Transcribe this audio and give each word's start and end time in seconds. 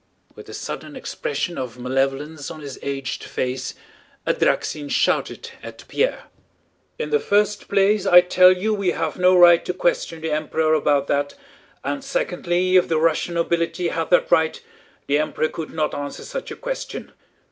With 0.33 0.49
a 0.49 0.53
sudden 0.55 0.95
expression 0.95 1.59
of 1.59 1.77
malevolence 1.77 2.49
on 2.49 2.61
his 2.61 2.79
aged 2.81 3.23
face, 3.23 3.75
Adráksin 4.25 4.89
shouted 4.89 5.51
at 5.61 5.87
Pierre: 5.87 6.23
"In 6.97 7.11
the 7.11 7.19
first 7.19 7.67
place, 7.67 8.07
I 8.07 8.21
tell 8.21 8.51
you 8.51 8.73
we 8.73 8.93
have 8.93 9.19
no 9.19 9.37
right 9.37 9.63
to 9.63 9.75
question 9.75 10.19
the 10.21 10.31
Emperor 10.31 10.73
about 10.73 11.05
that, 11.05 11.35
and 11.83 12.03
secondly, 12.03 12.77
if 12.77 12.87
the 12.87 12.97
Russian 12.97 13.35
nobility 13.35 13.89
had 13.89 14.09
that 14.09 14.31
right, 14.31 14.59
the 15.05 15.19
Emperor 15.19 15.49
could 15.49 15.69
not 15.69 15.93
answer 15.93 16.23
such 16.23 16.49
a 16.49 16.55
question. 16.55 17.11